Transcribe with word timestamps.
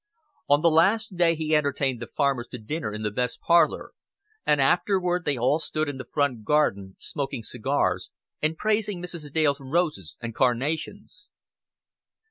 On 0.49 0.63
the 0.63 0.71
last 0.71 1.15
day 1.15 1.35
he 1.35 1.55
entertained 1.55 1.99
the 2.01 2.07
farmers 2.07 2.47
to 2.47 2.57
dinner 2.57 2.91
in 2.91 3.03
the 3.03 3.11
best 3.11 3.39
parlor, 3.39 3.91
and 4.47 4.59
afterward 4.59 5.25
they 5.25 5.37
all 5.37 5.59
stood 5.59 5.87
in 5.87 5.97
the 5.97 6.05
front 6.11 6.43
garden, 6.43 6.95
smoking 6.97 7.43
cigars 7.43 8.09
and 8.41 8.57
praising 8.57 8.99
Mrs. 8.99 9.31
Dale's 9.31 9.61
roses 9.61 10.17
and 10.19 10.33
carnations. 10.33 11.29